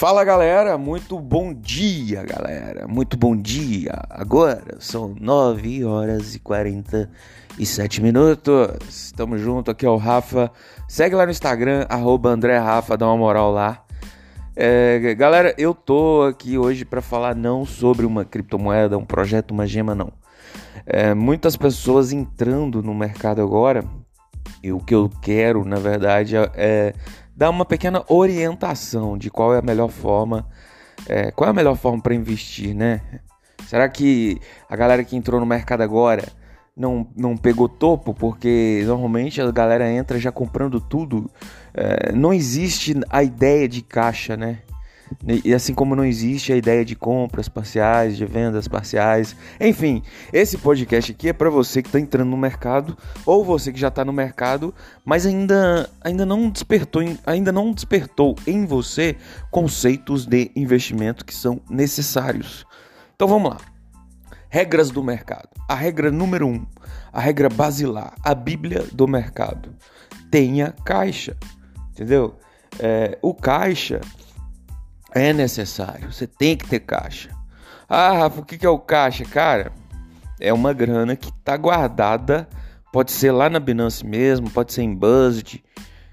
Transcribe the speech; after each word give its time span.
Fala 0.00 0.24
galera, 0.24 0.78
muito 0.78 1.18
bom 1.18 1.52
dia 1.52 2.24
galera, 2.24 2.88
muito 2.88 3.18
bom 3.18 3.36
dia. 3.36 3.92
Agora 4.08 4.78
são 4.78 5.14
9 5.20 5.84
horas 5.84 6.34
e 6.34 6.38
47 6.38 8.00
minutos. 8.00 8.70
Estamos 8.88 9.42
junto 9.42 9.70
aqui 9.70 9.84
é 9.84 9.90
o 9.90 9.98
Rafa. 9.98 10.50
Segue 10.88 11.14
lá 11.14 11.26
no 11.26 11.30
Instagram, 11.30 11.84
arroba 11.86 12.30
André 12.30 12.56
Rafa, 12.56 12.96
dá 12.96 13.06
uma 13.08 13.18
moral 13.18 13.52
lá. 13.52 13.84
É, 14.56 15.14
galera, 15.14 15.54
eu 15.58 15.74
tô 15.74 16.22
aqui 16.22 16.56
hoje 16.56 16.86
para 16.86 17.02
falar 17.02 17.36
não 17.36 17.66
sobre 17.66 18.06
uma 18.06 18.24
criptomoeda, 18.24 18.96
um 18.96 19.04
projeto, 19.04 19.50
uma 19.50 19.66
gema, 19.66 19.94
não. 19.94 20.10
É, 20.86 21.12
muitas 21.12 21.58
pessoas 21.58 22.10
entrando 22.10 22.82
no 22.82 22.94
mercado 22.94 23.42
agora, 23.42 23.84
e 24.62 24.72
o 24.72 24.80
que 24.80 24.94
eu 24.94 25.10
quero, 25.20 25.62
na 25.62 25.76
verdade, 25.76 26.36
é 26.54 26.94
dar 27.40 27.48
uma 27.48 27.64
pequena 27.64 28.04
orientação 28.06 29.16
de 29.16 29.30
qual 29.30 29.54
é 29.54 29.58
a 29.60 29.62
melhor 29.62 29.88
forma, 29.88 30.46
é, 31.08 31.30
qual 31.30 31.48
é 31.48 31.50
a 31.50 31.54
melhor 31.54 31.74
forma 31.74 31.98
para 31.98 32.14
investir, 32.14 32.74
né? 32.74 33.00
Será 33.66 33.88
que 33.88 34.38
a 34.68 34.76
galera 34.76 35.02
que 35.02 35.16
entrou 35.16 35.40
no 35.40 35.46
mercado 35.46 35.80
agora 35.80 36.28
não, 36.76 37.08
não 37.16 37.38
pegou 37.38 37.66
topo? 37.66 38.12
Porque 38.12 38.82
normalmente 38.84 39.40
a 39.40 39.50
galera 39.50 39.90
entra 39.90 40.18
já 40.18 40.30
comprando 40.30 40.82
tudo. 40.82 41.30
É, 41.72 42.12
não 42.12 42.30
existe 42.30 42.94
a 43.08 43.22
ideia 43.22 43.66
de 43.66 43.80
caixa, 43.80 44.36
né? 44.36 44.58
E 45.44 45.52
assim 45.52 45.74
como 45.74 45.96
não 45.96 46.04
existe 46.04 46.52
a 46.52 46.56
ideia 46.56 46.84
de 46.84 46.94
compras 46.94 47.48
parciais, 47.48 48.16
de 48.16 48.24
vendas 48.24 48.68
parciais. 48.68 49.36
Enfim, 49.60 50.02
esse 50.32 50.56
podcast 50.56 51.12
aqui 51.12 51.28
é 51.28 51.32
para 51.32 51.50
você 51.50 51.82
que 51.82 51.88
está 51.88 52.00
entrando 52.00 52.28
no 52.28 52.36
mercado 52.36 52.96
ou 53.26 53.44
você 53.44 53.72
que 53.72 53.80
já 53.80 53.88
está 53.88 54.04
no 54.04 54.12
mercado, 54.12 54.74
mas 55.04 55.26
ainda, 55.26 55.90
ainda 56.00 56.24
não 56.24 56.48
despertou, 56.48 57.02
ainda 57.26 57.52
não 57.52 57.72
despertou 57.72 58.36
em 58.46 58.64
você 58.64 59.16
conceitos 59.50 60.24
de 60.26 60.50
investimento 60.56 61.24
que 61.24 61.34
são 61.34 61.60
necessários. 61.68 62.64
Então 63.14 63.28
vamos 63.28 63.50
lá. 63.50 63.58
Regras 64.48 64.90
do 64.90 65.02
mercado. 65.02 65.48
A 65.68 65.74
regra 65.74 66.10
número 66.10 66.46
um, 66.46 66.66
a 67.12 67.20
regra 67.20 67.48
basilar, 67.48 68.14
a 68.24 68.34
Bíblia 68.34 68.84
do 68.92 69.06
mercado. 69.06 69.74
Tenha 70.30 70.74
caixa, 70.84 71.36
entendeu? 71.90 72.36
É, 72.78 73.18
o 73.20 73.34
caixa 73.34 74.00
é 75.14 75.32
necessário, 75.32 76.12
você 76.12 76.26
tem 76.26 76.56
que 76.56 76.66
ter 76.66 76.80
caixa. 76.80 77.30
Ah, 77.88 78.12
Rafa, 78.12 78.40
o 78.40 78.44
que 78.44 78.64
é 78.64 78.68
o 78.68 78.78
caixa? 78.78 79.24
Cara, 79.24 79.72
é 80.40 80.52
uma 80.52 80.72
grana 80.72 81.16
que 81.16 81.28
está 81.28 81.56
guardada, 81.56 82.48
pode 82.92 83.12
ser 83.12 83.32
lá 83.32 83.50
na 83.50 83.60
Binance 83.60 84.04
mesmo, 84.06 84.50
pode 84.50 84.72
ser 84.72 84.82
em 84.82 84.94
Buzzed, 84.94 85.62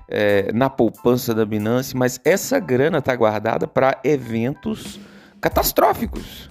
é, 0.10 0.52
na 0.54 0.70
poupança 0.70 1.34
da 1.34 1.46
Binance, 1.46 1.96
mas 1.96 2.20
essa 2.24 2.60
grana 2.60 2.98
está 3.00 3.16
guardada 3.16 3.68
para 3.68 4.00
eventos 4.04 5.00
catastróficos, 5.40 6.50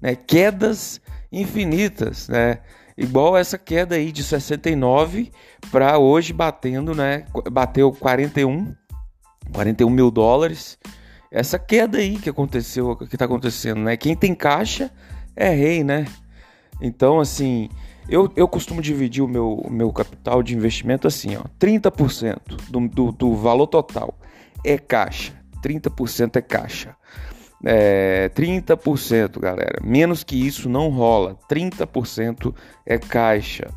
né? 0.00 0.14
quedas 0.14 1.00
infinitas, 1.30 2.28
né? 2.28 2.58
igual 2.96 3.36
essa 3.36 3.58
queda 3.58 3.96
aí 3.96 4.12
de 4.12 4.22
69 4.22 5.32
para 5.70 5.98
hoje 5.98 6.32
batendo, 6.32 6.94
né? 6.94 7.24
bateu 7.50 7.92
41, 7.92 8.74
41 9.52 9.90
mil 9.90 10.10
dólares 10.10 10.78
essa 11.32 11.58
queda 11.58 11.98
aí 11.98 12.18
que 12.18 12.28
aconteceu, 12.28 12.94
que 12.94 13.16
tá 13.16 13.24
acontecendo, 13.24 13.80
né? 13.80 13.96
Quem 13.96 14.14
tem 14.14 14.34
caixa 14.34 14.90
é 15.34 15.48
rei, 15.48 15.82
né? 15.82 16.06
Então, 16.80 17.18
assim, 17.18 17.70
eu, 18.08 18.30
eu 18.36 18.46
costumo 18.46 18.82
dividir 18.82 19.22
o 19.22 19.28
meu, 19.28 19.66
meu 19.70 19.90
capital 19.92 20.42
de 20.42 20.54
investimento 20.54 21.08
assim, 21.08 21.36
ó. 21.36 21.44
30% 21.58 22.38
do, 22.68 22.88
do, 22.88 23.12
do 23.12 23.34
valor 23.34 23.66
total 23.66 24.18
é 24.64 24.76
caixa. 24.76 25.32
30% 25.64 26.36
é 26.36 26.42
caixa. 26.42 26.94
É, 27.64 28.28
30%, 28.30 29.40
galera. 29.40 29.80
Menos 29.82 30.22
que 30.22 30.36
isso 30.36 30.68
não 30.68 30.90
rola. 30.90 31.38
30% 31.48 32.54
é 32.84 32.98
caixa. 32.98 33.70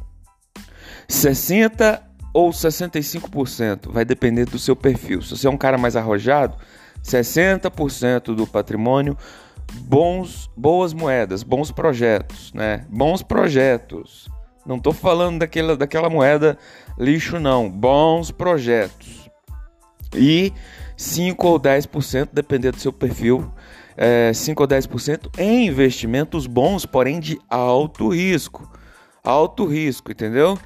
60 1.08 2.04
ou 2.34 2.50
65% 2.50 3.92
vai 3.92 4.04
depender 4.04 4.46
do 4.46 4.60
seu 4.60 4.76
perfil. 4.76 5.22
Se 5.22 5.38
você 5.38 5.48
é 5.48 5.50
um 5.50 5.58
cara 5.58 5.78
mais 5.78 5.96
arrojado, 5.96 6.58
60% 7.06 8.36
do 8.36 8.48
patrimônio, 8.48 9.16
bons, 9.82 10.50
boas 10.58 10.94
moedas, 10.94 11.44
bons 11.44 11.72
projetos, 11.72 12.52
né? 12.54 12.86
Bons 12.90 13.22
projetos. 13.22 14.28
Não 14.66 14.78
estou 14.78 14.92
falando 14.92 15.40
daquela, 15.40 15.78
daquela 15.78 16.10
moeda 16.10 16.58
lixo, 16.98 17.40
não. 17.40 17.70
Bons 17.70 18.32
projetos. 18.32 19.30
E 20.16 20.52
5 20.98 21.48
ou 21.48 21.60
10%, 21.60 22.30
dependendo 22.34 22.78
do 22.78 22.82
seu 22.82 22.92
perfil, 22.92 23.52
é, 23.96 24.32
5 24.34 24.64
ou 24.64 24.68
10% 24.68 25.30
em 25.38 25.68
investimentos 25.68 26.48
bons, 26.48 26.86
porém 26.86 27.20
de 27.20 27.40
alto 27.48 28.10
risco. 28.10 28.68
Alto 29.26 29.66
risco, 29.66 30.12
entendeu? 30.12 30.58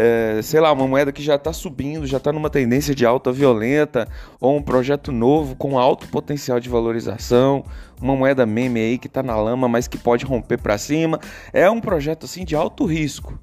é, 0.00 0.40
sei 0.42 0.60
lá, 0.60 0.70
uma 0.72 0.86
moeda 0.86 1.10
que 1.10 1.20
já 1.20 1.34
está 1.34 1.52
subindo, 1.52 2.06
já 2.06 2.18
está 2.18 2.32
numa 2.32 2.48
tendência 2.48 2.94
de 2.94 3.04
alta 3.04 3.32
violenta, 3.32 4.06
ou 4.40 4.56
um 4.56 4.62
projeto 4.62 5.10
novo 5.10 5.56
com 5.56 5.76
alto 5.76 6.06
potencial 6.06 6.60
de 6.60 6.68
valorização, 6.68 7.64
uma 8.00 8.14
moeda 8.14 8.46
meme 8.46 8.78
aí 8.78 8.96
que 8.96 9.08
está 9.08 9.24
na 9.24 9.34
lama, 9.34 9.68
mas 9.68 9.88
que 9.88 9.98
pode 9.98 10.24
romper 10.24 10.58
para 10.58 10.78
cima, 10.78 11.18
é 11.52 11.68
um 11.68 11.80
projeto 11.80 12.26
assim 12.26 12.44
de 12.44 12.54
alto 12.54 12.84
risco. 12.84 13.36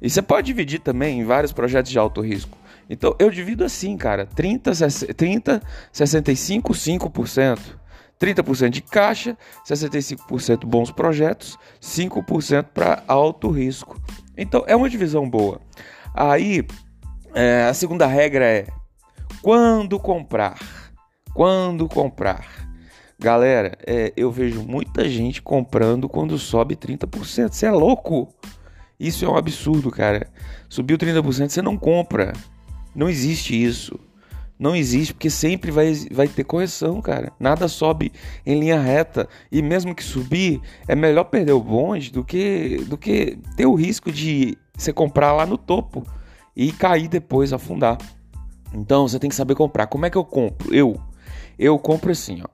E 0.00 0.10
você 0.10 0.20
pode 0.20 0.46
dividir 0.46 0.80
também 0.80 1.20
em 1.20 1.24
vários 1.24 1.52
projetos 1.52 1.90
de 1.90 1.98
alto 1.98 2.20
risco. 2.20 2.58
Então 2.90 3.16
eu 3.18 3.30
divido 3.30 3.64
assim, 3.64 3.96
cara, 3.96 4.26
30, 4.26 4.72
30 5.16 5.62
65, 5.90 6.72
5%. 6.74 7.58
30% 8.20 8.70
de 8.70 8.82
caixa, 8.82 9.36
65% 9.66 10.66
bons 10.66 10.90
projetos, 10.90 11.58
5% 11.80 12.66
para 12.74 13.02
alto 13.06 13.50
risco. 13.50 14.00
Então 14.36 14.64
é 14.66 14.74
uma 14.74 14.90
divisão 14.90 15.28
boa. 15.28 15.60
Aí 16.14 16.66
é, 17.34 17.64
a 17.64 17.74
segunda 17.74 18.06
regra 18.06 18.44
é 18.44 18.66
quando 19.42 19.98
comprar. 19.98 20.58
Quando 21.32 21.88
comprar. 21.88 22.68
Galera, 23.18 23.76
é, 23.86 24.12
eu 24.16 24.30
vejo 24.30 24.62
muita 24.62 25.08
gente 25.08 25.42
comprando 25.42 26.08
quando 26.08 26.38
sobe 26.38 26.76
30%. 26.76 27.52
Você 27.52 27.66
é 27.66 27.70
louco? 27.70 28.32
Isso 28.98 29.24
é 29.24 29.28
um 29.28 29.36
absurdo, 29.36 29.90
cara. 29.90 30.28
Subiu 30.68 30.98
30%, 30.98 31.48
você 31.48 31.62
não 31.62 31.76
compra. 31.76 32.32
Não 32.94 33.08
existe 33.08 33.60
isso. 33.60 33.98
Não 34.58 34.74
existe, 34.74 35.14
porque 35.14 35.30
sempre 35.30 35.70
vai, 35.70 35.94
vai 36.10 36.26
ter 36.26 36.42
correção, 36.42 37.00
cara. 37.00 37.32
Nada 37.38 37.68
sobe 37.68 38.12
em 38.44 38.58
linha 38.58 38.80
reta. 38.80 39.28
E 39.52 39.62
mesmo 39.62 39.94
que 39.94 40.02
subir, 40.02 40.60
é 40.88 40.96
melhor 40.96 41.24
perder 41.24 41.52
o 41.52 41.60
bonde 41.60 42.10
do 42.10 42.24
que, 42.24 42.78
do 42.88 42.98
que 42.98 43.38
ter 43.56 43.66
o 43.66 43.74
risco 43.74 44.10
de 44.10 44.58
você 44.76 44.92
comprar 44.92 45.32
lá 45.32 45.46
no 45.46 45.56
topo 45.56 46.04
e 46.56 46.72
cair 46.72 47.06
depois, 47.06 47.52
afundar. 47.52 47.98
Então 48.74 49.06
você 49.06 49.18
tem 49.18 49.30
que 49.30 49.36
saber 49.36 49.54
comprar. 49.54 49.86
Como 49.86 50.04
é 50.04 50.10
que 50.10 50.18
eu 50.18 50.24
compro? 50.24 50.74
Eu, 50.74 51.00
eu 51.56 51.78
compro 51.78 52.10
assim, 52.10 52.42
ó. 52.42 52.48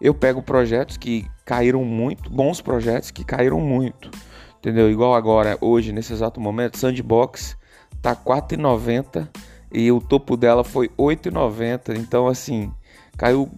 Eu 0.00 0.14
pego 0.14 0.40
projetos 0.40 0.96
que 0.96 1.26
caíram 1.44 1.84
muito, 1.84 2.30
bons 2.30 2.60
projetos 2.60 3.10
que 3.10 3.24
caíram 3.24 3.60
muito. 3.60 4.10
Entendeu? 4.58 4.88
Igual 4.88 5.14
agora, 5.14 5.58
hoje, 5.60 5.92
nesse 5.92 6.12
exato 6.12 6.40
momento, 6.40 6.78
Sandbox 6.78 7.56
tá 8.00 8.14
4,90 8.14 9.28
e 9.72 9.90
o 9.92 10.00
topo 10.00 10.36
dela 10.36 10.64
foi 10.64 10.88
8,90. 10.90 11.96
Então, 11.98 12.26
assim, 12.26 12.72
caiu 13.16 13.50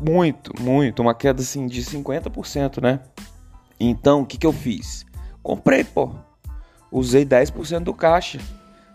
muito, 0.00 0.52
muito, 0.60 1.00
uma 1.00 1.14
queda 1.14 1.42
assim 1.42 1.66
de 1.66 1.82
50%, 1.82 2.80
né? 2.80 3.00
Então, 3.78 4.22
o 4.22 4.26
que, 4.26 4.38
que 4.38 4.46
eu 4.46 4.52
fiz? 4.52 5.04
Comprei, 5.42 5.84
pô. 5.84 6.10
Usei 6.90 7.24
10% 7.24 7.80
do 7.80 7.94
caixa. 7.94 8.38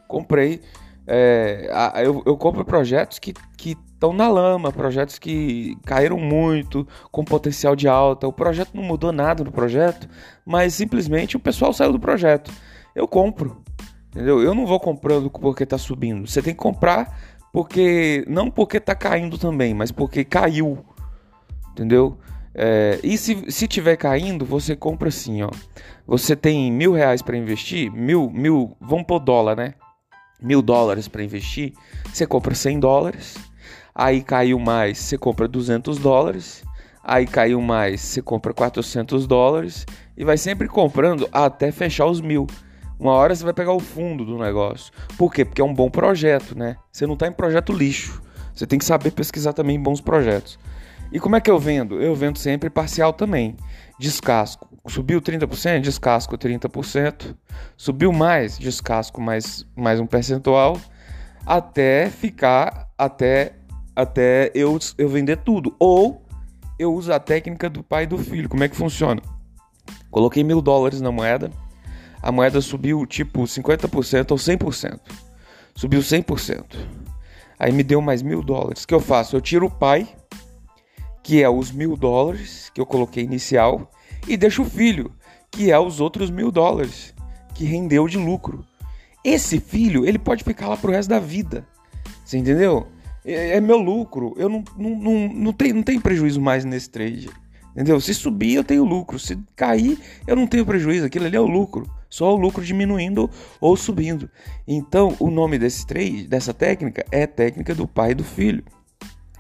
Comprei. 0.07 0.61
É, 1.05 1.69
eu, 2.03 2.23
eu 2.25 2.37
compro 2.37 2.63
projetos 2.63 3.19
que 3.19 3.33
estão 4.03 4.11
na 4.11 4.27
lama, 4.27 4.71
projetos 4.71 5.17
que 5.17 5.77
caíram 5.85 6.17
muito, 6.17 6.85
com 7.09 7.23
potencial 7.23 7.75
de 7.75 7.87
alta. 7.87 8.27
O 8.27 8.33
projeto 8.33 8.71
não 8.73 8.83
mudou 8.83 9.13
nada 9.13 9.43
no 9.43 9.51
projeto, 9.51 10.09
mas 10.45 10.73
simplesmente 10.73 11.37
o 11.37 11.39
pessoal 11.39 11.71
saiu 11.71 11.93
do 11.93 11.99
projeto. 11.99 12.51
Eu 12.93 13.07
compro. 13.07 13.62
Entendeu? 14.13 14.41
Eu 14.43 14.53
não 14.53 14.65
vou 14.65 14.79
comprando 14.79 15.29
porque 15.29 15.65
tá 15.65 15.77
subindo. 15.77 16.27
Você 16.27 16.41
tem 16.41 16.53
que 16.53 16.59
comprar 16.59 17.35
porque. 17.51 18.23
Não 18.27 18.49
porque 18.49 18.79
tá 18.79 18.93
caindo 18.93 19.37
também, 19.39 19.73
mas 19.73 19.91
porque 19.91 20.23
caiu. 20.23 20.85
Entendeu? 21.71 22.17
É, 22.53 22.99
e 23.03 23.17
se, 23.17 23.51
se 23.51 23.67
tiver 23.67 23.97
caindo, 23.97 24.45
você 24.45 24.75
compra 24.75 25.09
assim, 25.09 25.41
ó. 25.41 25.49
Você 26.05 26.35
tem 26.35 26.71
mil 26.71 26.93
reais 26.93 27.23
para 27.23 27.35
investir, 27.35 27.91
mil, 27.91 28.29
mil, 28.29 28.77
vamos 28.79 29.05
pôr 29.05 29.19
dólar, 29.19 29.55
né? 29.55 29.73
Mil 30.39 30.61
dólares 30.61 31.07
para 31.07 31.23
investir, 31.23 31.73
você 32.13 32.27
compra 32.27 32.53
100 32.53 32.79
dólares. 32.79 33.35
Aí 33.95 34.21
caiu 34.21 34.59
mais, 34.59 34.99
você 34.99 35.17
compra 35.17 35.47
200 35.47 35.97
dólares. 35.97 36.63
Aí 37.03 37.25
caiu 37.25 37.59
mais, 37.59 38.01
você 38.01 38.21
compra 38.21 38.53
400 38.53 39.25
dólares. 39.25 39.85
E 40.15 40.23
vai 40.23 40.37
sempre 40.37 40.67
comprando 40.67 41.27
até 41.31 41.71
fechar 41.71 42.05
os 42.05 42.21
mil. 42.21 42.45
Uma 43.03 43.11
hora 43.11 43.35
você 43.35 43.43
vai 43.43 43.53
pegar 43.53 43.73
o 43.73 43.81
fundo 43.81 44.23
do 44.23 44.37
negócio. 44.37 44.93
Por 45.17 45.33
quê? 45.33 45.43
Porque 45.43 45.59
é 45.59 45.65
um 45.65 45.73
bom 45.73 45.89
projeto, 45.89 46.57
né? 46.57 46.77
Você 46.89 47.05
não 47.05 47.15
está 47.15 47.27
em 47.27 47.33
projeto 47.33 47.73
lixo. 47.73 48.21
Você 48.55 48.65
tem 48.65 48.79
que 48.79 48.85
saber 48.85 49.11
pesquisar 49.11 49.51
também 49.51 49.77
bons 49.77 49.99
projetos. 49.99 50.57
E 51.11 51.19
como 51.19 51.35
é 51.35 51.41
que 51.41 51.51
eu 51.51 51.59
vendo? 51.59 52.01
Eu 52.01 52.15
vendo 52.15 52.39
sempre 52.39 52.69
parcial 52.69 53.11
também. 53.11 53.57
Descasco. 53.99 54.69
Subiu 54.87 55.21
30%, 55.21 55.81
descasco 55.81 56.37
30%. 56.37 57.35
Subiu 57.75 58.13
mais, 58.13 58.57
descasco 58.57 59.19
mais, 59.19 59.67
mais 59.75 59.99
um 59.99 60.07
percentual. 60.07 60.79
Até 61.45 62.09
ficar, 62.09 62.87
até, 62.97 63.51
até 63.93 64.49
eu, 64.55 64.79
eu 64.97 65.09
vender 65.09 65.39
tudo. 65.39 65.75
Ou 65.77 66.23
eu 66.79 66.93
uso 66.93 67.11
a 67.11 67.19
técnica 67.19 67.69
do 67.69 67.83
pai 67.83 68.03
e 68.03 68.07
do 68.07 68.17
filho. 68.17 68.47
Como 68.47 68.63
é 68.63 68.69
que 68.69 68.77
funciona? 68.77 69.21
Coloquei 70.09 70.41
mil 70.41 70.61
dólares 70.61 71.01
na 71.01 71.11
moeda. 71.11 71.51
A 72.23 72.31
moeda 72.31 72.59
subiu 72.61 73.05
tipo 73.05 73.43
50% 73.43 74.31
ou 74.31 74.37
100%. 74.37 74.99
Subiu 75.75 75.99
100%. 75.99 76.63
Aí 77.59 77.71
me 77.71 77.83
deu 77.83 78.01
mais 78.01 78.23
mil 78.23 78.41
dólares. 78.41 78.83
O 78.83 78.87
que 78.87 78.93
eu 78.95 78.99
faço? 78.99 79.35
Eu 79.35 79.41
tiro 79.41 79.67
o 79.67 79.71
pai 79.71 80.07
que 81.23 81.41
é 81.41 81.49
os 81.49 81.71
mil 81.71 81.95
dólares 81.95 82.69
que 82.73 82.81
eu 82.81 82.85
coloquei 82.85 83.23
inicial, 83.23 83.89
e 84.27 84.35
deixo 84.35 84.63
o 84.63 84.69
filho, 84.69 85.11
que 85.49 85.71
é 85.71 85.79
os 85.79 86.01
outros 86.01 86.29
mil 86.29 86.51
dólares 86.51 87.13
que 87.55 87.63
rendeu 87.63 88.07
de 88.07 88.17
lucro. 88.17 88.65
Esse 89.23 89.59
filho, 89.59 90.05
ele 90.05 90.19
pode 90.19 90.43
ficar 90.43 90.67
lá 90.67 90.75
pro 90.75 90.91
resto 90.91 91.09
da 91.09 91.19
vida. 91.19 91.65
Você 92.25 92.37
entendeu? 92.37 92.87
É, 93.23 93.55
é 93.55 93.61
meu 93.61 93.77
lucro. 93.77 94.33
Eu 94.37 94.49
não, 94.49 94.63
não, 94.77 94.89
não, 94.89 95.29
não, 95.29 95.53
tenho, 95.53 95.75
não 95.75 95.83
tenho 95.83 96.01
prejuízo 96.01 96.41
mais 96.41 96.65
nesse 96.65 96.89
trade. 96.89 97.29
Entendeu? 97.73 97.99
Se 97.99 98.13
subir, 98.13 98.55
eu 98.55 98.63
tenho 98.63 98.83
lucro. 98.83 99.17
Se 99.17 99.37
cair, 99.55 99.99
eu 100.27 100.35
não 100.35 100.47
tenho 100.47 100.65
prejuízo. 100.65 101.05
Aquilo 101.05 101.25
ali 101.25 101.35
é 101.35 101.39
o 101.39 101.47
lucro. 101.47 101.89
Só 102.09 102.33
o 102.33 102.37
lucro 102.37 102.63
diminuindo 102.63 103.29
ou 103.59 103.75
subindo. 103.75 104.29
Então, 104.67 105.15
o 105.19 105.31
nome 105.31 105.57
desse 105.57 105.85
trade, 105.85 106.27
dessa 106.27 106.53
técnica, 106.53 107.03
é 107.11 107.25
técnica 107.25 107.73
do 107.73 107.87
pai 107.87 108.11
e 108.11 108.15
do 108.15 108.23
filho. 108.23 108.63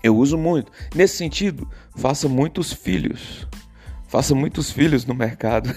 Eu 0.01 0.17
uso 0.17 0.37
muito. 0.37 0.71
Nesse 0.95 1.15
sentido, 1.15 1.69
faça 1.95 2.27
muitos 2.27 2.73
filhos. 2.73 3.47
Faça 4.07 4.33
muitos 4.33 4.71
filhos 4.71 5.05
no 5.05 5.13
mercado. 5.13 5.69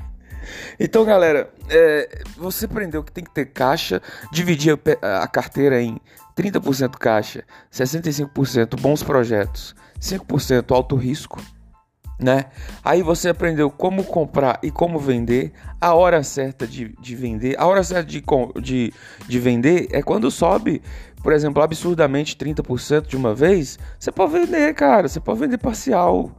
então, 0.80 1.04
galera, 1.04 1.52
é, 1.68 2.22
você 2.36 2.64
aprendeu 2.64 3.04
que 3.04 3.12
tem 3.12 3.22
que 3.22 3.32
ter 3.32 3.46
caixa, 3.46 4.00
dividir 4.32 4.78
a, 5.02 5.22
a 5.22 5.28
carteira 5.28 5.80
em 5.80 6.00
30% 6.36 6.98
caixa, 6.98 7.44
65% 7.72 8.80
bons 8.80 9.02
projetos, 9.02 9.74
5% 10.00 10.74
alto 10.74 10.96
risco, 10.96 11.40
né? 12.18 12.46
Aí 12.84 13.02
você 13.02 13.28
aprendeu 13.28 13.70
como 13.70 14.04
comprar 14.04 14.58
e 14.62 14.70
como 14.70 14.98
vender, 14.98 15.52
a 15.80 15.94
hora 15.94 16.22
certa 16.22 16.66
de, 16.66 16.94
de 17.00 17.16
vender. 17.16 17.58
A 17.58 17.66
hora 17.66 17.82
certa 17.82 18.08
de, 18.08 18.22
de, 18.62 18.92
de 19.26 19.38
vender 19.38 19.88
é 19.92 20.02
quando 20.02 20.30
sobe 20.30 20.82
por 21.24 21.32
exemplo, 21.32 21.62
absurdamente 21.62 22.36
30% 22.36 23.06
de 23.06 23.16
uma 23.16 23.34
vez, 23.34 23.78
você 23.98 24.12
pode 24.12 24.30
vender, 24.30 24.74
cara. 24.74 25.08
Você 25.08 25.18
pode 25.18 25.40
vender 25.40 25.56
parcial. 25.56 26.30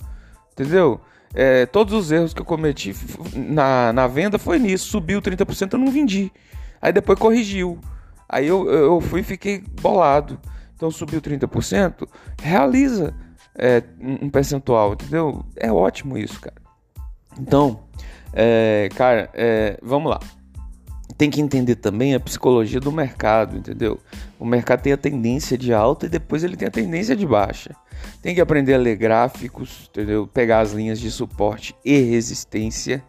Entendeu? 0.52 1.02
É, 1.34 1.66
todos 1.66 1.92
os 1.92 2.12
erros 2.12 2.36
que 2.36 2.42
eu 2.42 2.46
cometi 2.46 2.96
na, 3.36 3.92
na 3.92 4.06
venda 4.06 4.38
foi 4.38 4.60
nisso. 4.60 4.86
Subiu 4.86 5.20
30%, 5.24 5.74
eu 5.74 5.80
não 5.80 5.92
vendi. 5.92 6.32
Aí 6.80 6.94
depois 6.94 7.18
corrigiu. 7.18 7.80
Aí 8.30 8.46
eu, 8.46 8.70
eu 8.70 9.02
fui 9.02 9.22
e 9.22 9.24
fiquei 9.24 9.64
bolado. 9.82 10.40
Então 10.76 10.92
subiu 10.92 11.20
30%, 11.20 12.08
realiza 12.40 13.12
é, 13.58 13.84
um 14.00 14.30
percentual, 14.30 14.94
entendeu? 14.94 15.46
É 15.56 15.72
ótimo 15.72 16.18
isso, 16.18 16.40
cara. 16.40 16.56
Então, 17.40 17.82
é, 18.34 18.90
cara, 18.96 19.30
é, 19.34 19.78
vamos 19.82 20.10
lá 20.10 20.20
tem 21.18 21.30
que 21.30 21.42
entender 21.42 21.76
também 21.76 22.14
a 22.14 22.20
psicologia 22.20 22.80
do 22.80 22.92
mercado, 22.92 23.58
entendeu? 23.58 24.00
O 24.40 24.46
mercado 24.46 24.82
tem 24.82 24.94
a 24.94 24.98
tendência 24.98 25.58
de 25.58 25.74
alta 25.74 26.06
e 26.06 26.10
depois 26.10 26.44
ele 26.44 26.58
tem 26.58 26.68
a 26.68 26.72
tendência 26.72 27.16
de 27.16 27.26
baixa. 27.26 27.76
Tem 28.22 28.36
que 28.36 28.42
aprender 28.42 28.74
a 28.74 28.78
ler 28.78 28.98
gráficos, 28.98 29.90
entendeu? 29.90 30.28
Pegar 30.28 30.60
as 30.60 30.74
linhas 30.74 31.00
de 31.00 31.10
suporte 31.10 31.74
e 31.86 32.00
resistência, 32.02 33.02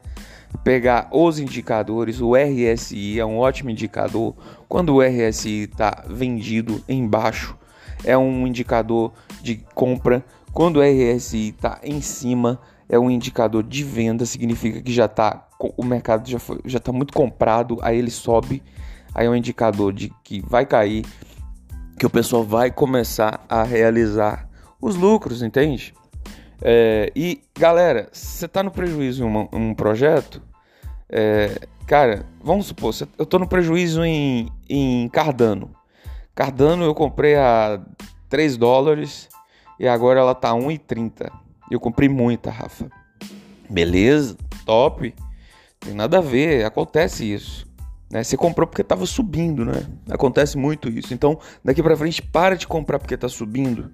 pegar 0.63 1.09
os 1.11 1.41
indicadores. 1.41 2.21
O 2.21 2.35
RSI 2.37 3.19
é 3.19 3.27
um 3.27 3.39
ótimo 3.39 3.71
indicador. 3.71 4.37
Quando 4.69 4.95
o 4.95 5.03
RSI 5.03 5.65
está 5.65 6.05
vendido 6.09 6.81
embaixo, 6.89 7.57
é 8.05 8.17
um 8.17 8.47
indicador 8.47 9.13
de 9.43 9.57
compra. 9.75 10.25
Quando 10.57 10.79
o 10.79 10.83
RSI 10.83 11.51
está 11.51 11.79
em 11.83 12.01
cima, 12.01 12.59
é 12.89 12.99
um 12.99 13.11
indicador 13.11 13.63
de 13.63 13.85
venda, 13.85 14.25
significa 14.25 14.81
que 14.81 14.91
já 14.91 15.05
está 15.05 15.47
o 15.61 15.85
mercado 15.85 16.27
já 16.27 16.39
foi, 16.39 16.61
já 16.65 16.79
está 16.79 16.91
muito 16.91 17.13
comprado, 17.13 17.79
aí 17.83 17.99
ele 17.99 18.11
sobe, 18.11 18.63
aí 19.15 19.27
é 19.27 19.29
um 19.29 19.37
indicador 19.37 19.93
de 19.93 20.11
que 20.25 20.41
vai 20.41 20.65
cair, 20.65 21.05
que 21.99 22.07
o 22.07 22.09
pessoal 22.09 22.43
vai 22.43 22.71
começar 22.71 23.45
a 23.51 23.65
realizar 23.65 24.49
os 24.81 24.97
lucros, 24.97 25.43
entende? 25.43 25.93
É, 26.63 27.13
e 27.15 27.43
galera, 27.55 28.09
você 28.11 28.47
está 28.47 28.63
no 28.63 28.71
prejuízo 28.71 29.25
em 29.25 29.27
um, 29.27 29.49
um 29.53 29.75
projeto, 29.75 30.41
é, 31.11 31.69
cara, 31.87 32.25
vamos 32.43 32.65
supor, 32.65 32.95
eu 33.19 33.25
estou 33.25 33.39
no 33.39 33.47
prejuízo 33.47 34.03
em, 34.03 34.51
em 34.71 35.07
Cardano. 35.11 35.71
Cardano 36.35 36.83
eu 36.83 36.95
comprei 36.95 37.37
a 37.37 37.79
3 38.31 38.57
dólares 38.57 39.29
e 39.79 39.87
agora 39.87 40.21
ela 40.21 40.35
tá 40.35 40.51
1,30. 40.53 41.31
Eu 41.71 41.81
comprei 41.81 42.09
muita, 42.09 42.51
Rafa. 42.51 42.89
Beleza, 43.69 44.37
top. 44.65 45.15
Tem 45.81 45.95
nada 45.95 46.19
a 46.19 46.21
ver, 46.21 46.65
acontece 46.65 47.25
isso. 47.33 47.67
Né? 48.11 48.23
Você 48.23 48.37
comprou 48.37 48.67
porque 48.67 48.83
estava 48.83 49.05
subindo, 49.05 49.65
né? 49.65 49.85
Acontece 50.09 50.57
muito 50.57 50.89
isso. 50.89 51.13
Então, 51.13 51.39
daqui 51.65 51.83
para 51.83 51.97
frente, 51.97 52.23
para 52.23 52.57
de 52.57 52.67
comprar 52.67 52.99
porque 52.99 53.15
está 53.15 53.29
subindo. 53.29 53.91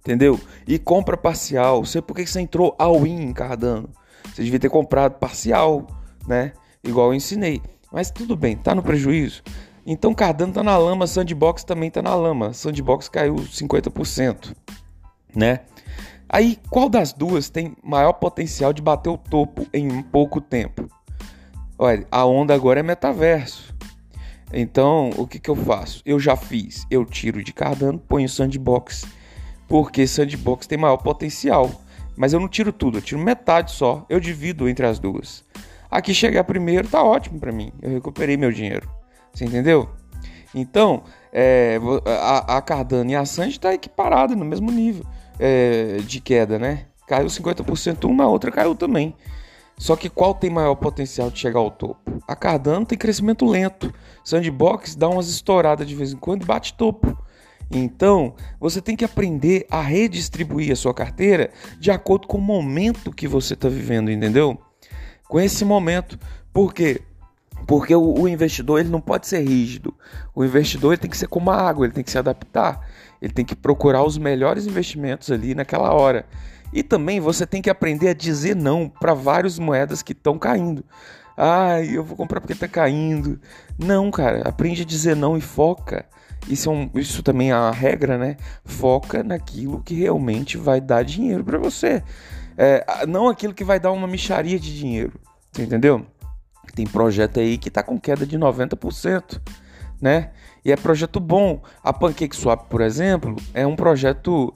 Entendeu? 0.00 0.38
E 0.66 0.78
compra 0.78 1.16
parcial. 1.16 1.84
Sei 1.84 2.02
por 2.02 2.14
que 2.14 2.26
você 2.26 2.40
entrou 2.40 2.74
all-in 2.78 3.22
em 3.22 3.32
Cardano. 3.32 3.88
Você 4.24 4.42
devia 4.42 4.58
ter 4.58 4.68
comprado 4.68 5.18
parcial, 5.18 5.86
né? 6.26 6.52
Igual 6.82 7.08
eu 7.08 7.14
ensinei. 7.14 7.62
Mas 7.92 8.10
tudo 8.10 8.36
bem, 8.36 8.56
tá 8.56 8.74
no 8.74 8.82
prejuízo. 8.82 9.42
Então 9.86 10.14
Cardano 10.14 10.52
tá 10.52 10.62
na 10.62 10.76
lama, 10.76 11.06
Sandbox 11.06 11.62
também 11.62 11.90
tá 11.90 12.02
na 12.02 12.14
lama. 12.14 12.52
Sandbox 12.52 13.08
caiu 13.08 13.36
50%, 13.36 14.54
né? 15.34 15.60
Aí, 16.28 16.58
qual 16.68 16.88
das 16.88 17.12
duas 17.12 17.48
tem 17.48 17.76
maior 17.82 18.14
potencial 18.14 18.72
de 18.72 18.82
bater 18.82 19.08
o 19.08 19.16
topo 19.16 19.66
em 19.72 20.02
pouco 20.02 20.40
tempo? 20.40 20.88
Olha, 21.78 22.06
a 22.10 22.24
onda 22.24 22.54
agora 22.54 22.80
é 22.80 22.82
metaverso. 22.82 23.74
Então, 24.52 25.10
o 25.16 25.26
que, 25.26 25.38
que 25.38 25.50
eu 25.50 25.56
faço? 25.56 26.02
Eu 26.04 26.18
já 26.18 26.36
fiz. 26.36 26.86
Eu 26.90 27.04
tiro 27.04 27.42
de 27.42 27.52
Cardano, 27.52 27.98
ponho 27.98 28.28
Sandbox. 28.28 29.04
Porque 29.68 30.06
Sandbox 30.06 30.66
tem 30.66 30.78
maior 30.78 30.96
potencial. 30.96 31.70
Mas 32.16 32.32
eu 32.32 32.40
não 32.40 32.48
tiro 32.48 32.72
tudo, 32.72 32.98
eu 32.98 33.02
tiro 33.02 33.20
metade 33.20 33.72
só. 33.72 34.04
Eu 34.08 34.20
divido 34.20 34.68
entre 34.68 34.86
as 34.86 34.98
duas. 34.98 35.44
Aqui 35.90 36.14
chegar 36.14 36.44
primeiro 36.44 36.88
tá 36.88 37.02
ótimo 37.02 37.38
para 37.38 37.52
mim. 37.52 37.72
Eu 37.82 37.90
recuperei 37.90 38.36
meu 38.36 38.50
dinheiro. 38.50 38.88
Você 39.32 39.44
entendeu? 39.44 39.88
Então, 40.54 41.02
é, 41.32 41.78
a, 42.06 42.56
a, 42.56 42.62
Cardano 42.62 43.10
e 43.10 43.16
a 43.16 43.24
Sand 43.24 43.58
tá 43.60 43.74
equiparada 43.74 44.36
no 44.36 44.44
mesmo 44.44 44.70
nível 44.70 45.04
é, 45.38 45.98
de 46.06 46.20
queda, 46.20 46.58
né? 46.58 46.86
Caiu 47.06 47.26
50% 47.26 48.04
uma, 48.04 48.26
outra 48.26 48.50
caiu 48.50 48.74
também. 48.74 49.14
Só 49.76 49.96
que 49.96 50.08
qual 50.08 50.34
tem 50.34 50.50
maior 50.50 50.74
potencial 50.76 51.30
de 51.30 51.38
chegar 51.38 51.58
ao 51.58 51.70
topo? 51.70 52.22
A 52.26 52.36
Cardano 52.36 52.86
tem 52.86 52.96
crescimento 52.96 53.44
lento. 53.44 53.92
Sandbox 54.24 54.94
dá 54.94 55.08
umas 55.08 55.28
estouradas 55.28 55.86
de 55.86 55.94
vez 55.94 56.12
em 56.12 56.16
quando 56.16 56.42
e 56.42 56.46
bate 56.46 56.74
topo. 56.74 57.16
Então, 57.70 58.34
você 58.60 58.80
tem 58.80 58.94
que 58.94 59.04
aprender 59.04 59.66
a 59.70 59.80
redistribuir 59.80 60.72
a 60.72 60.76
sua 60.76 60.94
carteira 60.94 61.50
de 61.80 61.90
acordo 61.90 62.26
com 62.26 62.38
o 62.38 62.42
momento 62.42 63.12
que 63.12 63.26
você 63.26 63.54
está 63.54 63.68
vivendo, 63.68 64.10
entendeu? 64.10 64.58
Com 65.28 65.40
esse 65.40 65.64
momento. 65.64 66.18
Por 66.52 66.72
quê? 66.72 67.02
Porque 67.66 67.94
o, 67.94 68.20
o, 68.20 68.28
investidor 68.28 68.80
ele 68.80 68.88
não 68.88 69.00
pode 69.00 69.26
ser 69.26 69.40
rígido. 69.40 69.94
O 70.34 70.44
investidor 70.44 70.92
ele 70.92 71.00
tem 71.00 71.10
que 71.10 71.16
ser 71.16 71.28
como 71.28 71.50
a 71.50 71.56
água, 71.56 71.86
ele 71.86 71.94
tem 71.94 72.04
que 72.04 72.10
se 72.10 72.18
adaptar. 72.18 72.80
Ele 73.20 73.32
tem 73.32 73.44
que 73.44 73.56
procurar 73.56 74.04
os 74.04 74.18
melhores 74.18 74.66
investimentos 74.66 75.30
ali 75.30 75.54
naquela 75.54 75.92
hora. 75.92 76.26
E 76.72 76.82
também 76.82 77.20
você 77.20 77.46
tem 77.46 77.62
que 77.62 77.70
aprender 77.70 78.08
a 78.08 78.14
dizer 78.14 78.54
não 78.54 78.88
para 78.88 79.14
várias 79.14 79.58
moedas 79.58 80.02
que 80.02 80.12
estão 80.12 80.38
caindo. 80.38 80.84
Ah, 81.36 81.82
eu 81.82 82.04
vou 82.04 82.16
comprar 82.16 82.40
porque 82.40 82.52
está 82.52 82.68
caindo. 82.68 83.40
Não, 83.78 84.10
cara, 84.10 84.42
aprende 84.46 84.82
a 84.82 84.84
dizer 84.84 85.16
não 85.16 85.36
e 85.36 85.40
foca. 85.40 86.04
Isso, 86.48 86.68
é 86.68 86.72
um, 86.72 86.90
isso 86.94 87.22
também 87.22 87.50
é 87.50 87.56
uma 87.56 87.70
regra, 87.70 88.18
né? 88.18 88.36
Foca 88.64 89.22
naquilo 89.22 89.82
que 89.82 89.94
realmente 89.94 90.58
vai 90.58 90.80
dar 90.80 91.02
dinheiro 91.02 91.42
para 91.42 91.58
você. 91.58 92.02
É, 92.56 93.06
não 93.06 93.28
aquilo 93.28 93.54
que 93.54 93.64
vai 93.64 93.80
dar 93.80 93.90
uma 93.92 94.06
micharia 94.06 94.58
de 94.58 94.76
dinheiro. 94.76 95.12
Entendeu? 95.58 96.04
Tem 96.72 96.86
projeto 96.86 97.40
aí 97.40 97.58
que 97.58 97.70
tá 97.70 97.82
com 97.82 97.98
queda 97.98 98.26
de 98.26 98.38
90%, 98.38 99.40
né? 100.00 100.30
E 100.64 100.72
é 100.72 100.76
projeto 100.76 101.20
bom. 101.20 101.62
A 101.82 101.92
Pancake 101.92 102.34
Swap, 102.34 102.68
por 102.68 102.80
exemplo, 102.80 103.36
é 103.52 103.66
um 103.66 103.76
projeto 103.76 104.54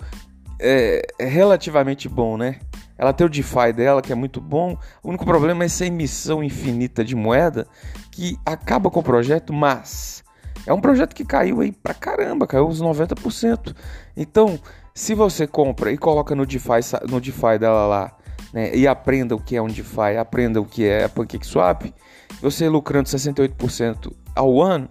é, 0.61 1.03
é 1.19 1.27
relativamente 1.27 2.09
bom, 2.09 2.37
né? 2.37 2.61
Ela 2.97 3.13
tem 3.13 3.27
o 3.27 3.31
DeFi 3.31 3.73
dela, 3.73 4.03
que 4.03 4.13
é 4.13 4.15
muito 4.17 4.41
bom. 4.41 4.77
O 5.03 5.09
único 5.11 5.25
problema 5.25 5.63
é 5.63 5.67
essa 5.67 5.87
emissão 5.87 6.43
infinita 6.43 7.05
de 7.05 7.15
moeda 7.15 7.67
que 8.11 8.37
acaba 8.45 8.91
com 8.91 8.99
o 8.99 9.05
projeto, 9.05 9.53
mas 9.53 10.25
é 10.67 10.73
um 10.73 10.81
projeto 10.81 11.15
que 11.15 11.25
caiu 11.25 11.61
aí 11.61 11.71
pra 11.71 11.95
caramba, 11.95 12.47
caiu 12.47 12.67
uns 12.67 12.83
90%. 12.83 13.75
Então, 14.17 14.59
Se 14.99 15.15
você 15.15 15.47
compra 15.47 15.93
e 15.93 15.97
coloca 15.97 16.35
no 16.35 16.45
DeFi, 16.45 16.81
no 17.09 17.21
DeFi 17.21 17.57
dela 17.61 17.87
lá, 17.87 18.18
né, 18.53 18.75
e 18.75 18.87
aprenda 18.87 19.35
o 19.35 19.41
que 19.41 19.57
é 19.57 19.63
um 19.63 19.69
DeFi, 19.69 20.17
aprenda 20.19 20.61
o 20.61 20.65
que 20.65 20.85
é 20.85 21.07
PancakeSwap, 21.09 21.93
você 22.41 22.69
lucrando 22.69 23.09
68% 23.09 24.13
ao 24.35 24.61
ano, 24.63 24.89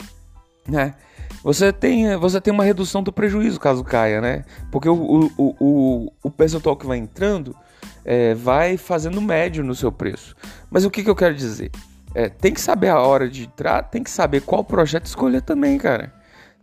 né? 0.67 0.93
Você 1.43 1.71
tem, 1.71 2.17
você 2.17 2.41
tem 2.41 2.53
uma 2.53 2.63
redução 2.63 3.01
do 3.01 3.13
prejuízo 3.13 3.59
caso 3.59 3.83
caia, 3.83 4.19
né? 4.19 4.43
Porque 4.71 4.89
o, 4.89 5.29
o, 5.37 5.55
o, 5.59 6.11
o 6.23 6.31
percentual 6.31 6.75
que 6.75 6.85
vai 6.85 6.97
entrando 6.97 7.55
é, 8.03 8.33
vai 8.33 8.77
fazendo 8.77 9.21
médio 9.21 9.63
no 9.63 9.75
seu 9.75 9.91
preço. 9.91 10.35
Mas 10.69 10.83
o 10.83 10.89
que, 10.89 11.03
que 11.03 11.09
eu 11.09 11.15
quero 11.15 11.35
dizer? 11.35 11.71
É, 12.15 12.27
tem 12.29 12.53
que 12.53 12.61
saber 12.61 12.89
a 12.89 12.99
hora 12.99 13.29
de 13.29 13.43
entrar, 13.43 13.83
tem 13.83 14.01
que 14.01 14.09
saber 14.09 14.41
qual 14.41 14.63
projeto 14.63 15.05
escolher 15.05 15.41
também, 15.41 15.77
cara. 15.77 16.13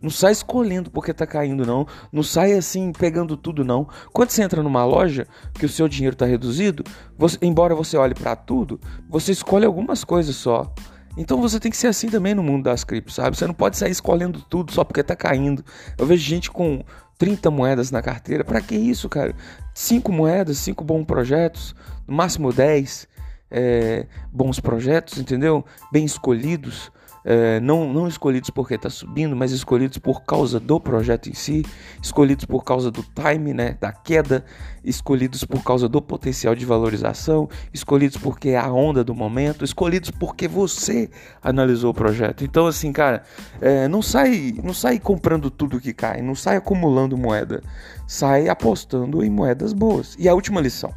Não 0.01 0.09
sai 0.09 0.33
escolhendo 0.33 0.91
porque 0.91 1.13
tá 1.13 1.25
caindo, 1.25 1.65
não. 1.65 1.87
Não 2.11 2.21
sai 2.21 2.53
assim 2.53 2.91
pegando 2.91 3.35
tudo, 3.37 3.63
não. 3.63 3.87
Quando 4.13 4.29
você 4.29 4.43
entra 4.43 4.61
numa 4.61 4.85
loja 4.85 5.27
que 5.53 5.65
o 5.65 5.69
seu 5.69 5.87
dinheiro 5.87 6.15
tá 6.15 6.25
reduzido, 6.25 6.83
você, 7.17 7.37
embora 7.41 7.73
você 7.73 7.97
olhe 7.97 8.13
para 8.13 8.35
tudo, 8.35 8.79
você 9.09 9.31
escolhe 9.31 9.65
algumas 9.65 10.03
coisas 10.03 10.35
só. 10.35 10.71
Então 11.17 11.41
você 11.41 11.59
tem 11.59 11.71
que 11.71 11.77
ser 11.77 11.87
assim 11.87 12.09
também 12.09 12.35
no 12.35 12.43
mundo 12.43 12.65
das 12.65 12.83
criptos, 12.83 13.15
sabe? 13.15 13.37
Você 13.37 13.47
não 13.47 13.53
pode 13.53 13.77
sair 13.77 13.91
escolhendo 13.91 14.41
tudo 14.49 14.71
só 14.71 14.83
porque 14.83 15.01
tá 15.01 15.15
caindo. 15.15 15.63
Eu 15.97 16.05
vejo 16.05 16.23
gente 16.23 16.51
com 16.51 16.83
30 17.17 17.49
moedas 17.49 17.89
na 17.89 18.01
carteira. 18.01 18.43
Para 18.43 18.61
que 18.61 18.75
isso, 18.75 19.07
cara? 19.07 19.33
5 19.73 20.11
moedas, 20.11 20.57
5 20.59 20.83
bons 20.83 21.05
projetos, 21.05 21.73
no 22.05 22.15
máximo 22.15 22.51
10 22.51 23.07
é, 23.49 24.07
bons 24.31 24.59
projetos, 24.59 25.17
entendeu? 25.17 25.65
Bem 25.91 26.03
escolhidos 26.03 26.91
é, 27.25 27.59
não, 27.59 27.91
não 27.91 28.07
escolhidos 28.07 28.51
porque 28.51 28.75
está 28.75 28.87
subindo, 28.87 29.35
mas 29.35 29.51
escolhidos 29.51 29.97
por 29.97 30.23
causa 30.23 30.59
do 30.59 30.79
projeto 30.79 31.27
em 31.27 31.33
si, 31.33 31.65
escolhidos 31.99 32.45
por 32.45 32.63
causa 32.63 32.91
do 32.91 33.03
time, 33.03 33.51
né, 33.51 33.75
da 33.81 33.91
queda, 33.91 34.45
escolhidos 34.83 35.43
por 35.43 35.63
causa 35.63 35.89
do 35.89 35.99
potencial 35.99 36.53
de 36.53 36.63
valorização, 36.65 37.49
escolhidos 37.73 38.17
porque 38.17 38.49
é 38.49 38.57
a 38.57 38.71
onda 38.71 39.03
do 39.03 39.15
momento, 39.15 39.65
escolhidos 39.65 40.11
porque 40.11 40.47
você 40.47 41.09
analisou 41.41 41.89
o 41.89 41.93
projeto. 41.95 42.43
Então, 42.43 42.67
assim, 42.67 42.93
cara, 42.93 43.23
é, 43.59 43.87
não 43.87 44.03
sai, 44.03 44.53
não 44.63 44.73
sai 44.73 44.99
comprando 44.99 45.49
tudo 45.49 45.81
que 45.81 45.93
cai, 45.93 46.21
não 46.21 46.35
sai 46.35 46.57
acumulando 46.57 47.17
moeda, 47.17 47.63
sai 48.07 48.47
apostando 48.47 49.23
em 49.23 49.31
moedas 49.31 49.73
boas. 49.73 50.15
E 50.19 50.29
a 50.29 50.33
última 50.35 50.61
lição. 50.61 50.93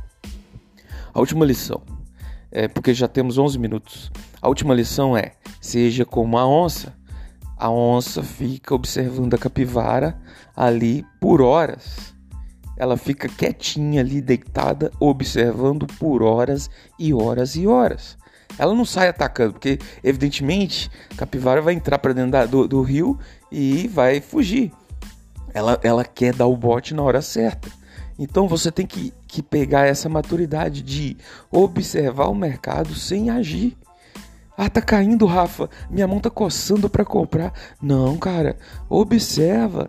A 1.15 1.21
última 1.21 1.47
lição 1.47 1.83
é, 2.51 2.69
porque 2.69 2.95
já 2.95 3.09
temos 3.09 3.39
11 3.39 3.59
minutos. 3.59 4.11
A 4.41 4.49
última 4.49 4.75
lição 4.75 5.17
é: 5.17 5.33
seja 5.61 6.05
como 6.05 6.39
a 6.39 6.47
onça. 6.47 6.95
A 7.57 7.71
onça 7.71 8.23
fica 8.23 8.75
observando 8.75 9.35
a 9.35 9.39
capivara 9.39 10.17
ali 10.55 11.05
por 11.21 11.41
horas. 11.43 12.15
Ela 12.77 12.97
fica 12.97 13.29
quietinha 13.29 14.01
ali, 14.01 14.21
deitada, 14.21 14.93
observando 15.01 15.87
por 15.99 16.23
horas 16.23 16.71
e 16.97 17.13
horas 17.13 17.57
e 17.57 17.67
horas. 17.67 18.17
Ela 18.57 18.73
não 18.73 18.85
sai 18.85 19.09
atacando, 19.09 19.55
porque 19.55 19.79
evidentemente 20.03 20.89
a 21.13 21.17
capivara 21.17 21.61
vai 21.61 21.75
entrar 21.75 21.99
para 21.99 22.13
dentro 22.13 22.31
da, 22.31 22.47
do, 22.47 22.69
do 22.69 22.83
rio 22.83 23.19
e 23.51 23.89
vai 23.89 24.21
fugir. 24.21 24.73
Ela, 25.53 25.81
ela 25.83 26.05
quer 26.05 26.33
dar 26.33 26.47
o 26.47 26.57
bote 26.57 26.95
na 26.95 27.03
hora 27.03 27.21
certa. 27.21 27.69
Então 28.17 28.47
você 28.47 28.71
tem 28.71 28.87
que, 28.87 29.13
que 29.27 29.43
pegar 29.43 29.87
essa 29.87 30.09
maturidade 30.09 30.83
de 30.83 31.17
observar 31.51 32.29
o 32.29 32.35
mercado 32.35 32.95
sem 32.95 33.31
agir. 33.31 33.77
Ah, 34.61 34.69
tá 34.69 34.83
caindo, 34.83 35.25
Rafa. 35.25 35.71
Minha 35.89 36.09
mão 36.09 36.19
tá 36.19 36.29
coçando 36.29 36.91
para 36.91 37.05
comprar. 37.05 37.53
Não, 37.81 38.19
cara. 38.19 38.57
Observa. 38.89 39.89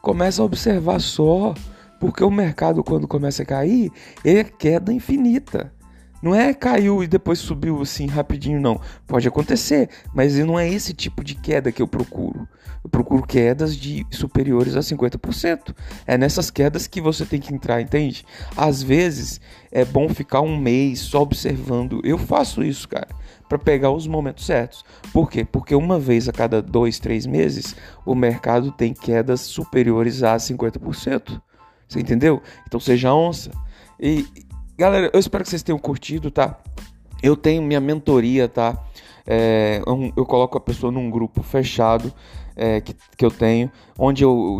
Começa 0.00 0.40
a 0.40 0.44
observar 0.46 1.02
só. 1.02 1.52
Porque 2.00 2.24
o 2.24 2.30
mercado, 2.30 2.82
quando 2.82 3.06
começa 3.06 3.42
a 3.42 3.46
cair, 3.46 3.92
é 4.24 4.42
queda 4.42 4.90
infinita. 4.90 5.70
Não 6.22 6.34
é 6.34 6.54
caiu 6.54 7.02
e 7.02 7.06
depois 7.06 7.38
subiu 7.38 7.80
assim 7.80 8.06
rapidinho, 8.06 8.60
não. 8.60 8.80
Pode 9.06 9.28
acontecer, 9.28 9.88
mas 10.14 10.36
não 10.38 10.58
é 10.58 10.68
esse 10.68 10.92
tipo 10.92 11.22
de 11.22 11.34
queda 11.34 11.70
que 11.70 11.82
eu 11.82 11.88
procuro. 11.88 12.48
Eu 12.82 12.88
procuro 12.88 13.26
quedas 13.26 13.76
de 13.76 14.06
superiores 14.10 14.76
a 14.76 14.80
50%. 14.80 15.74
É 16.06 16.16
nessas 16.16 16.50
quedas 16.50 16.86
que 16.86 17.00
você 17.00 17.26
tem 17.26 17.40
que 17.40 17.52
entrar, 17.52 17.80
entende? 17.80 18.24
Às 18.56 18.82
vezes 18.82 19.40
é 19.72 19.84
bom 19.84 20.08
ficar 20.08 20.40
um 20.40 20.56
mês 20.56 21.00
só 21.00 21.22
observando. 21.22 22.00
Eu 22.04 22.16
faço 22.16 22.62
isso, 22.62 22.88
cara, 22.88 23.08
para 23.48 23.58
pegar 23.58 23.90
os 23.90 24.06
momentos 24.06 24.46
certos. 24.46 24.84
Por 25.12 25.30
quê? 25.30 25.44
Porque 25.44 25.74
uma 25.74 25.98
vez 25.98 26.28
a 26.28 26.32
cada 26.32 26.62
dois, 26.62 26.98
três 26.98 27.26
meses 27.26 27.74
o 28.04 28.14
mercado 28.14 28.70
tem 28.70 28.94
quedas 28.94 29.40
superiores 29.40 30.22
a 30.22 30.36
50%. 30.36 31.42
Você 31.88 32.00
entendeu? 32.00 32.42
Então 32.66 32.80
seja 32.80 33.12
onça. 33.12 33.50
E 33.98 34.26
Galera, 34.78 35.10
eu 35.10 35.18
espero 35.18 35.42
que 35.42 35.48
vocês 35.48 35.62
tenham 35.62 35.78
curtido, 35.78 36.30
tá? 36.30 36.58
Eu 37.22 37.34
tenho 37.34 37.62
minha 37.62 37.80
mentoria, 37.80 38.46
tá? 38.46 38.76
É, 39.26 39.80
eu 40.14 40.26
coloco 40.26 40.58
a 40.58 40.60
pessoa 40.60 40.92
num 40.92 41.10
grupo 41.10 41.42
fechado 41.42 42.12
é, 42.54 42.80
que, 42.82 42.94
que 43.16 43.24
eu 43.24 43.30
tenho, 43.30 43.72
onde 43.98 44.22
eu, 44.22 44.58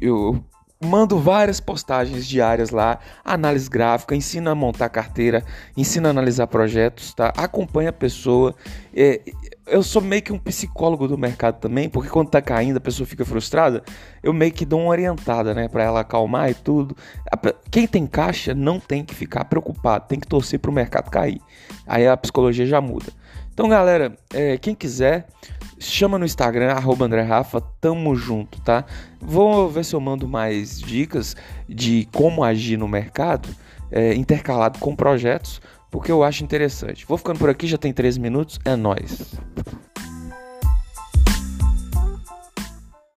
eu 0.00 0.42
mando 0.80 1.18
várias 1.18 1.58
postagens 1.58 2.26
diárias 2.26 2.70
lá, 2.70 2.98
análise 3.24 3.68
gráfica, 3.68 4.14
ensina 4.14 4.52
a 4.52 4.54
montar 4.54 4.88
carteira, 4.88 5.44
ensina 5.76 6.08
a 6.08 6.10
analisar 6.10 6.46
projetos, 6.46 7.12
tá? 7.12 7.32
Acompanha 7.36 7.90
a 7.90 7.92
pessoa. 7.92 8.54
É, 8.94 9.20
eu 9.66 9.82
sou 9.82 10.00
meio 10.00 10.22
que 10.22 10.32
um 10.32 10.38
psicólogo 10.38 11.08
do 11.08 11.18
mercado 11.18 11.58
também, 11.58 11.88
porque 11.88 12.08
quando 12.08 12.30
tá 12.30 12.40
caindo 12.40 12.76
a 12.76 12.80
pessoa 12.80 13.06
fica 13.06 13.24
frustrada, 13.24 13.82
eu 14.22 14.32
meio 14.32 14.52
que 14.52 14.64
dou 14.64 14.80
uma 14.80 14.90
orientada, 14.90 15.52
né, 15.52 15.68
para 15.68 15.82
ela 15.82 16.00
acalmar 16.00 16.50
e 16.50 16.54
tudo. 16.54 16.96
Quem 17.70 17.86
tem 17.86 18.06
caixa 18.06 18.54
não 18.54 18.78
tem 18.78 19.04
que 19.04 19.14
ficar 19.14 19.44
preocupado, 19.46 20.06
tem 20.06 20.20
que 20.20 20.28
torcer 20.28 20.60
pro 20.60 20.72
mercado 20.72 21.10
cair. 21.10 21.40
Aí 21.86 22.06
a 22.06 22.16
psicologia 22.16 22.66
já 22.66 22.80
muda. 22.80 23.06
Então, 23.52 23.68
galera, 23.68 24.16
é, 24.32 24.56
quem 24.56 24.72
quiser, 24.72 25.26
chama 25.78 26.18
no 26.18 26.24
Instagram, 26.24 26.72
arroba 26.72 27.04
André 27.04 27.22
Rafa, 27.22 27.60
tamo 27.80 28.14
junto, 28.14 28.60
tá? 28.60 28.84
Vou 29.20 29.68
ver 29.68 29.84
se 29.84 29.94
eu 29.94 30.00
mando 30.00 30.28
mais 30.28 30.80
dicas 30.80 31.36
de 31.68 32.08
como 32.12 32.42
agir 32.42 32.76
no 32.76 32.88
mercado, 32.88 33.48
é, 33.90 34.14
intercalado 34.14 34.78
com 34.78 34.94
projetos, 34.94 35.60
porque 35.90 36.12
eu 36.12 36.22
acho 36.22 36.44
interessante. 36.44 37.06
Vou 37.06 37.16
ficando 37.16 37.38
por 37.38 37.48
aqui, 37.48 37.66
já 37.66 37.78
tem 37.78 37.92
13 37.92 38.20
minutos, 38.20 38.58
é 38.64 38.76
nóis. 38.76 39.34